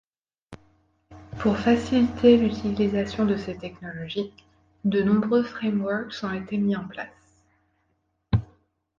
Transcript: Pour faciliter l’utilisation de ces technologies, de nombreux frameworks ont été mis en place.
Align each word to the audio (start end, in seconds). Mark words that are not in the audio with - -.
Pour 1.37 1.57
faciliter 1.57 2.35
l’utilisation 2.35 3.23
de 3.23 3.37
ces 3.37 3.55
technologies, 3.55 4.33
de 4.83 5.03
nombreux 5.03 5.43
frameworks 5.43 6.23
ont 6.23 6.33
été 6.33 6.57
mis 6.57 6.75
en 6.75 6.87
place. 6.87 7.37